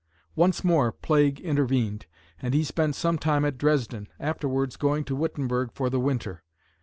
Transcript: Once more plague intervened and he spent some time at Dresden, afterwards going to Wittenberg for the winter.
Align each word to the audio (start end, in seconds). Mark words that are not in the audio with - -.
Once 0.35 0.63
more 0.63 0.91
plague 0.91 1.39
intervened 1.41 2.07
and 2.41 2.55
he 2.55 2.63
spent 2.63 2.95
some 2.95 3.19
time 3.19 3.45
at 3.45 3.55
Dresden, 3.59 4.07
afterwards 4.19 4.75
going 4.75 5.03
to 5.03 5.15
Wittenberg 5.15 5.73
for 5.75 5.91
the 5.91 5.99
winter. 5.99 6.41